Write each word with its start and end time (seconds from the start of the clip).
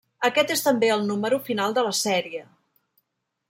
Aquest 0.27 0.53
és 0.55 0.63
també 0.67 0.89
el 0.93 1.05
número 1.11 1.39
final 1.51 1.77
de 1.79 1.87
la 1.91 1.95
sèrie. 2.01 2.43